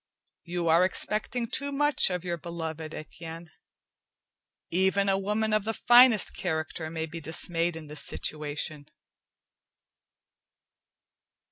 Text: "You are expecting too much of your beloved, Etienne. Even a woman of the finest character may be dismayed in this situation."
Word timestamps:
"You 0.45 0.67
are 0.67 0.83
expecting 0.83 1.45
too 1.45 1.71
much 1.71 2.09
of 2.09 2.25
your 2.25 2.35
beloved, 2.39 2.91
Etienne. 2.91 3.51
Even 4.71 5.07
a 5.07 5.19
woman 5.19 5.53
of 5.53 5.63
the 5.63 5.75
finest 5.75 6.35
character 6.35 6.89
may 6.89 7.05
be 7.05 7.19
dismayed 7.19 7.75
in 7.75 7.85
this 7.85 8.01
situation." 8.03 8.87